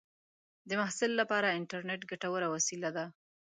د 0.67 0.69
محصل 0.81 1.11
لپاره 1.21 1.55
انټرنېټ 1.57 2.01
ګټوره 2.11 2.47
وسیله 2.55 2.89
ده. 2.97 3.05